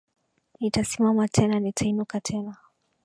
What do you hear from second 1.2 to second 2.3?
tena, nitainuka